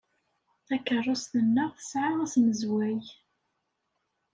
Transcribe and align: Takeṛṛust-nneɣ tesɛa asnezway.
Takeṛṛust-nneɣ 0.67 1.69
tesɛa 1.77 2.11
asnezway. 2.25 3.01